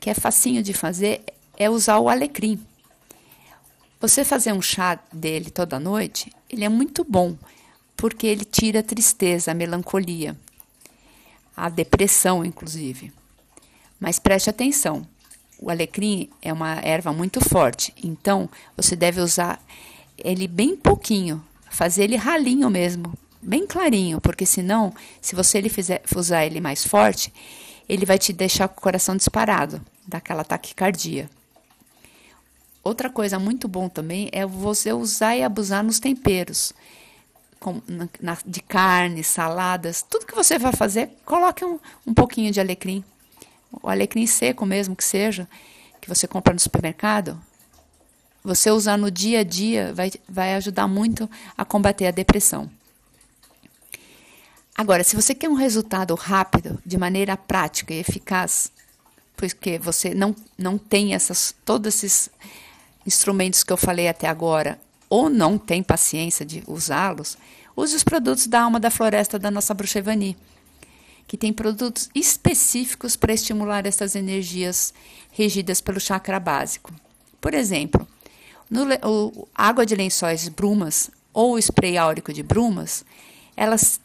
[0.00, 1.22] que é facinho de fazer,
[1.56, 2.60] é usar o alecrim.
[4.00, 7.36] Você fazer um chá dele toda noite, ele é muito bom,
[7.96, 10.36] porque ele tira a tristeza, a melancolia,
[11.56, 13.12] a depressão, inclusive.
[13.98, 15.06] Mas preste atenção,
[15.58, 19.58] o alecrim é uma erva muito forte, então você deve usar
[20.18, 26.02] ele bem pouquinho, fazer ele ralinho mesmo, bem clarinho, porque senão, se você ele fizer,
[26.14, 27.32] usar ele mais forte,
[27.88, 31.30] ele vai te deixar com o coração disparado, daquela taquicardia.
[32.82, 36.72] Outra coisa muito bom também é você usar e abusar nos temperos.
[37.58, 37.80] Com,
[38.20, 43.02] na, de carne, saladas, tudo que você vai fazer, coloque um, um pouquinho de alecrim.
[43.82, 45.48] O alecrim seco mesmo que seja,
[46.00, 47.40] que você compra no supermercado,
[48.46, 51.28] você usar no dia a dia vai, vai ajudar muito
[51.58, 52.70] a combater a depressão.
[54.72, 58.70] Agora, se você quer um resultado rápido, de maneira prática e eficaz,
[59.36, 62.30] porque você não, não tem essas, todos esses
[63.04, 64.78] instrumentos que eu falei até agora,
[65.10, 67.36] ou não tem paciência de usá-los,
[67.74, 70.36] use os produtos da alma da floresta da nossa bruxevani,
[71.26, 74.94] que tem produtos específicos para estimular essas energias
[75.32, 76.92] regidas pelo chakra básico.
[77.40, 78.06] Por exemplo,
[78.70, 83.04] no, o, água de lençóis brumas ou spray áurico de brumas,
[83.56, 84.00] elas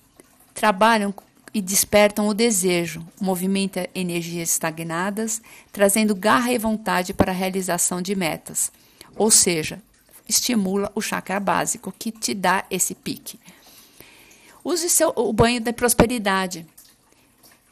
[0.54, 1.13] trabalham
[1.54, 8.15] e despertam o desejo, movimenta energias estagnadas, trazendo garra e vontade para a realização de
[8.15, 8.71] metas.
[9.15, 9.82] Ou seja,
[10.28, 13.39] estimula o chakra básico que te dá esse pique.
[14.63, 16.65] Use seu, o banho da prosperidade,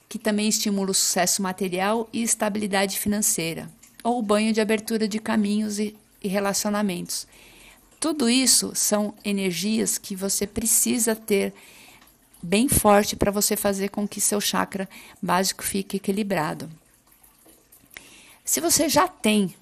[0.10, 3.70] que também estimula o sucesso material e estabilidade financeira.
[4.02, 7.28] ou o banho de abertura de caminhos e, e relacionamentos.
[8.00, 11.54] Tudo isso são energias que você precisa ter
[12.42, 14.88] bem forte para você fazer com que seu chakra
[15.22, 16.70] básico fique equilibrado.
[18.46, 19.54] Se você já tem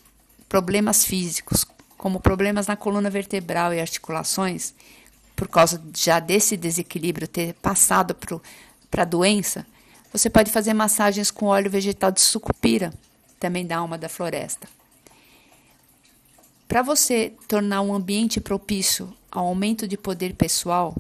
[0.48, 1.66] problemas físicos,
[1.98, 4.74] como problemas na coluna vertebral e articulações,
[5.36, 8.16] por causa já desse desequilíbrio ter passado
[8.90, 9.66] para a doença,
[10.14, 12.94] você pode fazer massagens com óleo vegetal de sucupira,
[13.40, 14.68] também da alma da floresta.
[16.68, 20.96] Para você tornar um ambiente propício ao aumento de poder pessoal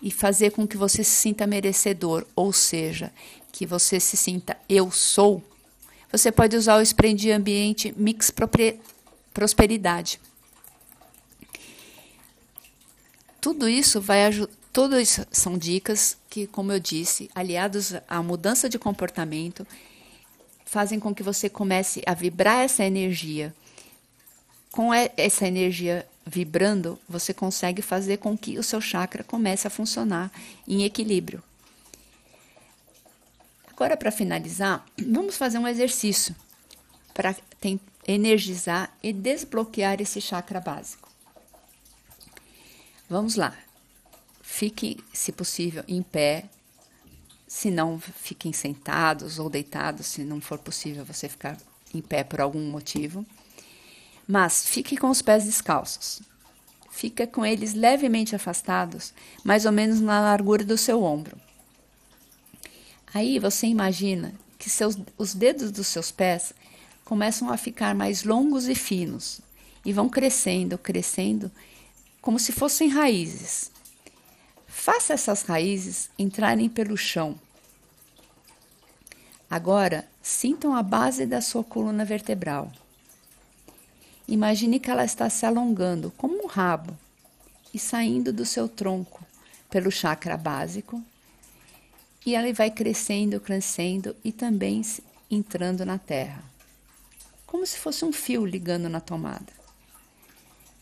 [0.00, 3.12] e fazer com que você se sinta merecedor, ou seja,
[3.52, 5.42] que você se sinta eu sou,
[6.10, 8.32] você pode usar o spray de ambiente Mix
[9.34, 10.18] Prosperidade.
[13.40, 14.52] Tudo isso vai ajudar.
[14.72, 19.66] Todas são dicas que, como eu disse, aliados à mudança de comportamento,
[20.66, 23.54] fazem com que você comece a vibrar essa energia
[24.76, 30.30] com essa energia vibrando, você consegue fazer com que o seu chakra comece a funcionar
[30.68, 31.42] em equilíbrio.
[33.68, 36.36] Agora, para finalizar, vamos fazer um exercício
[37.14, 37.34] para
[38.06, 41.08] energizar e desbloquear esse chakra básico.
[43.08, 43.56] Vamos lá.
[44.42, 46.44] Fique, se possível, em pé.
[47.48, 51.56] Se não, fiquem sentados ou deitados, se não for possível você ficar
[51.94, 53.24] em pé por algum motivo.
[54.26, 56.20] Mas fique com os pés descalços.
[56.90, 59.12] Fica com eles levemente afastados,
[59.44, 61.38] mais ou menos na largura do seu ombro.
[63.12, 66.52] Aí você imagina que seus, os dedos dos seus pés
[67.04, 69.40] começam a ficar mais longos e finos
[69.84, 71.52] e vão crescendo, crescendo,
[72.20, 73.70] como se fossem raízes.
[74.66, 77.38] Faça essas raízes entrarem pelo chão.
[79.48, 82.72] Agora, sintam a base da sua coluna vertebral.
[84.28, 86.96] Imagine que ela está se alongando como um rabo
[87.72, 89.24] e saindo do seu tronco
[89.70, 91.02] pelo chakra básico.
[92.24, 94.82] E ela vai crescendo, crescendo e também
[95.30, 96.42] entrando na terra,
[97.46, 99.52] como se fosse um fio ligando na tomada.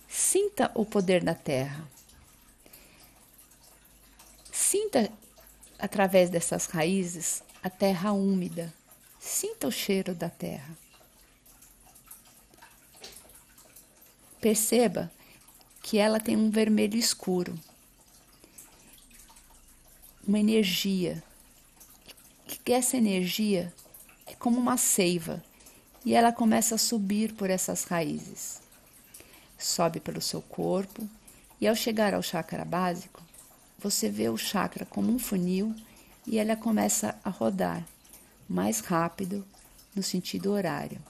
[0.08, 1.86] Sinta o poder da terra.
[4.50, 5.10] Sinta
[5.78, 8.72] através dessas raízes a terra úmida.
[9.18, 10.83] Sinta o cheiro da terra.
[14.44, 15.10] Perceba
[15.82, 17.54] que ela tem um vermelho escuro,
[20.28, 21.24] uma energia,
[22.46, 23.72] que essa energia
[24.26, 25.42] é como uma seiva
[26.04, 28.60] e ela começa a subir por essas raízes.
[29.58, 31.08] Sobe pelo seu corpo
[31.58, 33.22] e ao chegar ao chakra básico,
[33.78, 35.74] você vê o chakra como um funil
[36.26, 37.82] e ela começa a rodar
[38.46, 39.42] mais rápido
[39.96, 41.00] no sentido horário.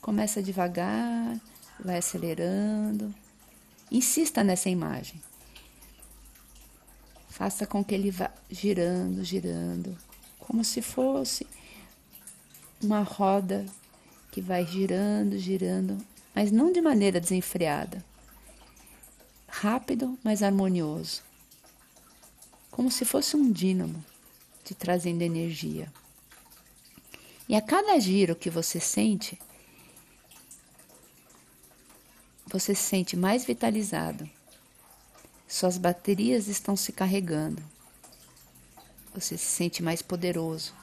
[0.00, 1.38] Começa devagar,
[1.82, 3.14] vai acelerando.
[3.90, 5.20] Insista nessa imagem.
[7.28, 9.96] Faça com que ele vá girando, girando,
[10.38, 11.46] como se fosse
[12.82, 13.64] uma roda
[14.30, 15.98] que vai girando, girando,
[16.34, 18.04] mas não de maneira desenfreada.
[19.48, 21.22] Rápido, mas harmonioso.
[22.70, 24.02] Como se fosse um dínamo
[24.64, 25.92] te trazendo energia.
[27.48, 29.38] E a cada giro que você sente,
[32.52, 34.28] você se sente mais vitalizado.
[35.48, 37.62] Suas baterias estão se carregando.
[39.14, 40.74] Você se sente mais poderoso,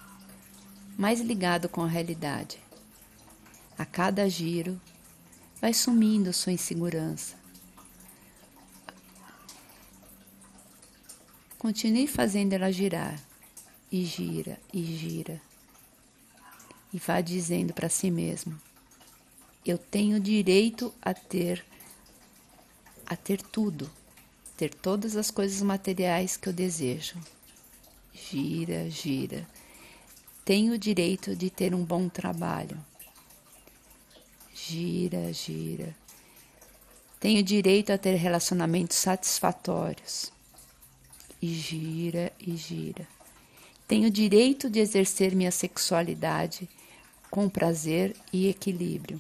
[0.98, 2.60] mais ligado com a realidade.
[3.78, 4.82] A cada giro,
[5.62, 7.36] vai sumindo sua insegurança.
[11.60, 13.20] Continue fazendo ela girar,
[13.92, 15.40] e gira, e gira.
[16.92, 18.60] E vá dizendo para si mesmo:
[19.66, 21.66] eu tenho direito a ter
[23.06, 23.90] a ter tudo,
[24.56, 27.18] ter todas as coisas materiais que eu desejo.
[28.14, 29.48] Gira, gira.
[30.46, 32.78] Tenho o direito de ter um bom trabalho.
[34.54, 35.96] Gira, gira.
[37.20, 40.32] Tenho direito a ter relacionamentos satisfatórios.
[41.42, 43.08] E gira e gira.
[43.88, 46.70] Tenho direito de exercer minha sexualidade
[47.32, 49.20] com prazer e equilíbrio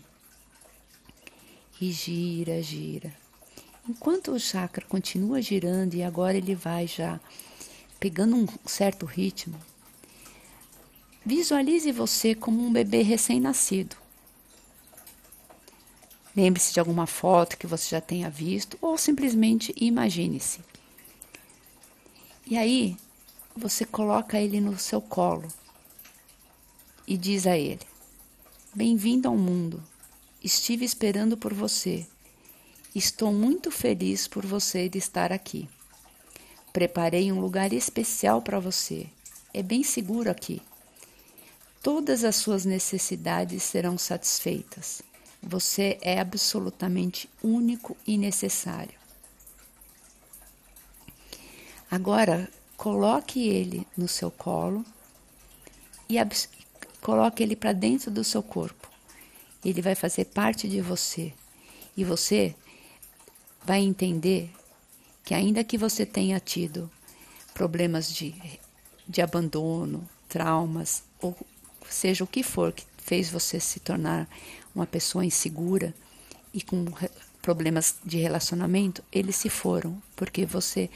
[1.79, 3.13] e gira, gira.
[3.87, 7.19] Enquanto o chakra continua girando e agora ele vai já
[7.99, 9.59] pegando um certo ritmo,
[11.25, 13.95] visualize você como um bebê recém-nascido.
[16.35, 20.61] Lembre-se de alguma foto que você já tenha visto ou simplesmente imagine-se.
[22.45, 22.97] E aí,
[23.55, 25.47] você coloca ele no seu colo
[27.07, 27.85] e diz a ele:
[28.73, 29.83] Bem-vindo ao mundo.
[30.41, 32.05] Estive esperando por você.
[32.95, 35.67] Estou muito feliz por você de estar aqui.
[36.71, 39.07] Preparei um lugar especial para você.
[39.53, 40.61] É bem seguro aqui.
[41.83, 45.01] Todas as suas necessidades serão satisfeitas.
[45.43, 48.97] Você é absolutamente único e necessário.
[51.91, 54.85] Agora, coloque ele no seu colo
[56.07, 56.15] e
[57.01, 58.78] coloque ele para dentro do seu corpo.
[59.63, 61.33] Ele vai fazer parte de você.
[61.95, 62.55] E você
[63.63, 64.49] vai entender
[65.23, 66.89] que, ainda que você tenha tido
[67.53, 68.33] problemas de,
[69.07, 71.35] de abandono, traumas, ou
[71.89, 74.29] seja o que for que fez você se tornar
[74.73, 75.93] uma pessoa insegura
[76.53, 76.85] e com
[77.41, 80.89] problemas de relacionamento, eles se foram, porque você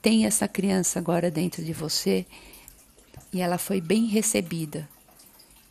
[0.00, 2.26] tem essa criança agora dentro de você
[3.32, 4.88] e ela foi bem recebida.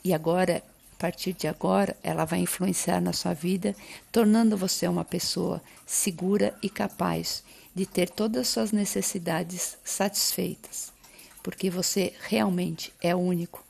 [0.04, 0.64] E agora,
[1.02, 3.76] partir de agora, ela vai influenciar na sua vida,
[4.12, 7.44] tornando você uma pessoa segura e capaz
[7.74, 10.94] de ter todas as suas necessidades satisfeitas,
[11.42, 13.66] porque você realmente é único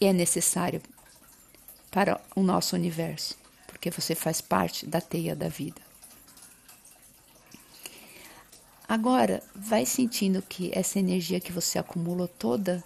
[0.00, 0.82] e é necessário
[1.88, 3.38] para o nosso universo,
[3.68, 5.80] porque você faz parte da teia da vida.
[8.88, 12.82] Agora, vai sentindo que essa energia que você acumulou toda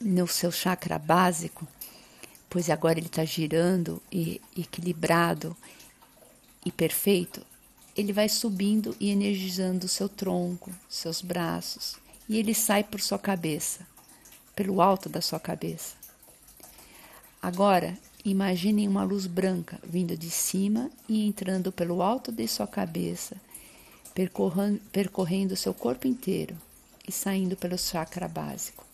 [0.00, 1.68] no seu chakra básico,
[2.54, 5.56] pois agora ele está girando e equilibrado
[6.64, 7.44] e perfeito,
[7.96, 11.96] ele vai subindo e energizando seu tronco, seus braços,
[12.28, 13.84] e ele sai por sua cabeça,
[14.54, 15.96] pelo alto da sua cabeça.
[17.42, 23.34] Agora, imaginem uma luz branca vindo de cima e entrando pelo alto de sua cabeça,
[24.14, 26.56] percorrendo, percorrendo seu corpo inteiro
[27.04, 28.86] e saindo pelo chakra básico.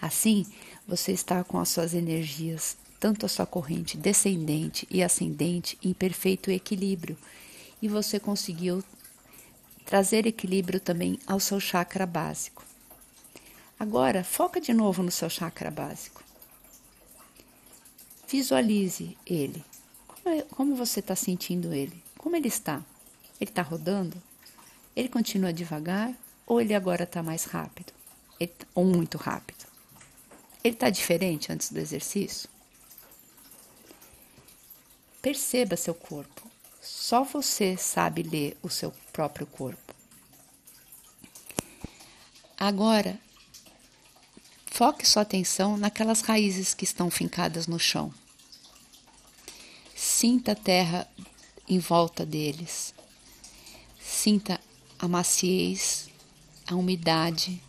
[0.00, 0.46] Assim,
[0.88, 6.50] você está com as suas energias, tanto a sua corrente descendente e ascendente, em perfeito
[6.50, 7.14] equilíbrio,
[7.82, 8.82] e você conseguiu
[9.84, 12.64] trazer equilíbrio também ao seu chakra básico.
[13.78, 16.24] Agora, foca de novo no seu chakra básico.
[18.26, 19.62] Visualize ele.
[20.06, 22.02] Como, é, como você está sentindo ele?
[22.16, 22.82] Como ele está?
[23.38, 24.16] Ele está rodando?
[24.96, 26.14] Ele continua devagar
[26.46, 27.92] ou ele agora está mais rápido?
[28.40, 29.67] Ele, ou muito rápido?
[30.62, 32.48] Ele está diferente antes do exercício?
[35.22, 36.50] Perceba seu corpo.
[36.80, 39.94] Só você sabe ler o seu próprio corpo.
[42.56, 43.18] Agora,
[44.78, 48.14] Foque sua atenção naquelas raízes que estão fincadas no chão.
[49.92, 51.08] Sinta a terra
[51.68, 52.94] em volta deles.
[54.00, 54.60] Sinta
[54.96, 56.08] a maciez,
[56.64, 57.60] a umidade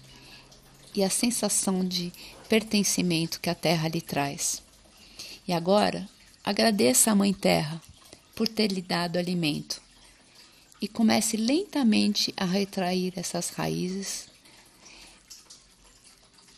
[0.94, 2.14] e a sensação de
[2.50, 4.62] pertencimento que a terra lhe traz.
[5.48, 6.10] E agora,
[6.44, 7.82] agradeça à Mãe Terra
[8.36, 9.82] por ter lhe dado alimento
[10.82, 14.30] e comece lentamente a retrair essas raízes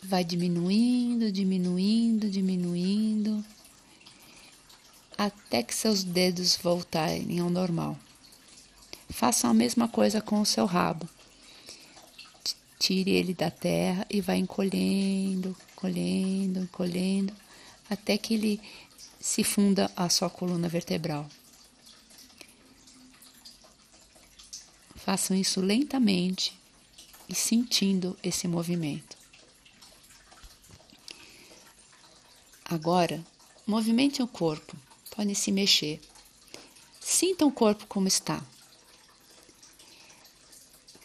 [0.03, 3.45] vai diminuindo, diminuindo, diminuindo,
[5.17, 7.97] até que seus dedos voltarem ao normal.
[9.09, 11.07] Faça a mesma coisa com o seu rabo.
[12.79, 17.33] Tire ele da terra e vai encolhendo, encolhendo, encolhendo,
[17.89, 18.61] até que ele
[19.19, 21.27] se funda a sua coluna vertebral.
[24.95, 26.55] Façam isso lentamente
[27.27, 29.17] e sentindo esse movimento.
[32.65, 33.23] Agora,
[33.65, 34.77] movimente o corpo,
[35.15, 35.99] pode se mexer.
[36.99, 38.41] Sinta o corpo como está.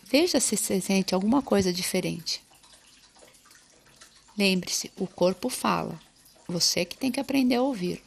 [0.04, 2.45] Veja se se sente alguma coisa diferente.
[4.36, 5.98] Lembre-se, o corpo fala,
[6.46, 8.02] você que tem que aprender a ouvir.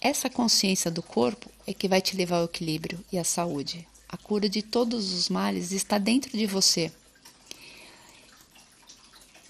[0.00, 3.86] Essa consciência do corpo é que vai te levar ao equilíbrio e à saúde.
[4.08, 6.92] A cura de todos os males está dentro de você.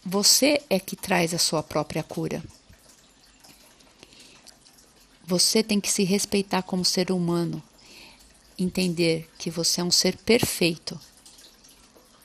[0.05, 2.45] Você é que traz a sua própria cura.
[5.27, 7.63] Você tem que se respeitar como ser humano,
[8.59, 11.01] entender que você é um ser perfeito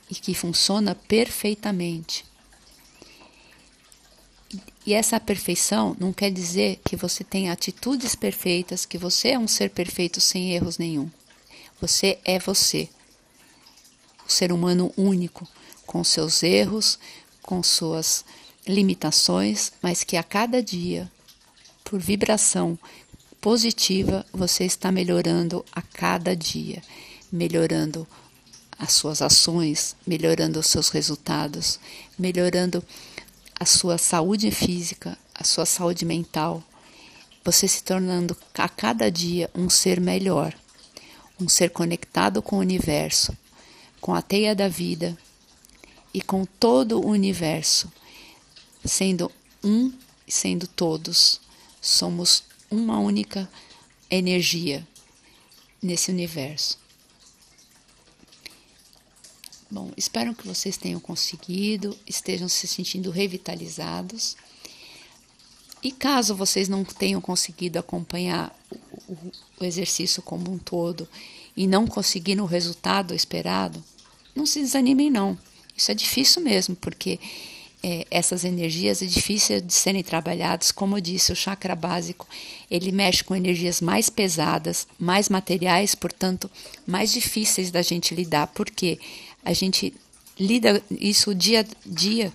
[0.10, 2.26] e que funciona perfeitamente.
[4.86, 9.47] E essa perfeição não quer dizer que você tem atitudes perfeitas, que você é um
[9.47, 11.10] ser perfeito sem erros nenhum.
[11.80, 12.89] Você é você,
[14.28, 15.47] o ser humano único,
[15.86, 16.97] com seus erros,
[17.41, 18.26] com suas
[18.68, 21.12] limitações, mas que a cada dia,
[21.84, 22.78] por vibração
[23.39, 26.82] positiva, você está melhorando a cada dia,
[27.32, 28.07] melhorando
[28.80, 31.78] as suas ações, melhorando os seus resultados,
[32.18, 32.82] melhorando
[33.60, 36.64] a sua saúde física, a sua saúde mental,
[37.44, 40.56] você se tornando a cada dia um ser melhor,
[41.40, 43.38] um ser conectado com o universo,
[44.00, 45.18] com a teia da vida
[46.14, 47.92] e com todo o universo,
[48.86, 49.30] sendo
[49.62, 49.92] um
[50.26, 51.42] e sendo todos.
[51.82, 53.50] Somos uma única
[54.10, 54.88] energia
[55.82, 56.78] nesse universo.
[59.72, 64.36] Bom, espero que vocês tenham conseguido, estejam se sentindo revitalizados.
[65.84, 71.07] E caso vocês não tenham conseguido acompanhar o, o, o exercício como um todo
[71.55, 73.84] e não conseguiram o resultado esperado,
[74.36, 75.38] não se desanimem não.
[75.78, 77.20] Isso é difícil mesmo, porque
[77.82, 80.72] é, essas energias é difícil de serem trabalhadas.
[80.72, 82.28] Como eu disse, o chakra básico
[82.70, 86.49] ele mexe com energias mais pesadas, mais materiais, portanto,
[86.86, 88.99] mais difíceis da gente lidar, porque
[89.44, 89.94] a gente
[90.40, 92.32] lida isso dia a dia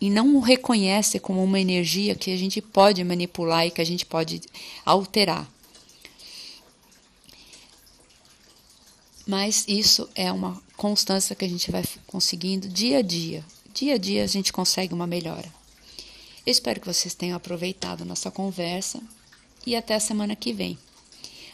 [0.00, 3.84] e não o reconhece como uma energia que a gente pode manipular e que a
[3.84, 4.40] gente pode
[4.84, 5.48] alterar.
[9.26, 13.44] Mas isso é uma constância que a gente vai conseguindo dia a dia.
[13.72, 15.48] Dia a dia a gente consegue uma melhora.
[16.44, 19.00] Eu espero que vocês tenham aproveitado nossa conversa
[19.64, 20.76] e até a semana que vem.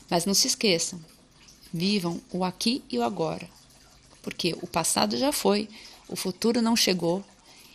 [0.08, 0.98] Mas não se esqueçam,
[1.70, 3.46] vivam o aqui e o agora,
[4.22, 5.68] porque o passado já foi,
[6.08, 7.24] o futuro não chegou,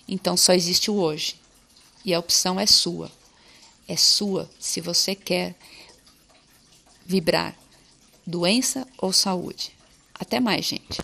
[0.08, 1.36] então só existe o hoje.
[2.06, 3.12] E a opção é sua.
[3.88, 5.56] É sua se você quer
[7.06, 7.56] vibrar
[8.26, 9.72] doença ou saúde.
[10.14, 11.02] Até mais, gente.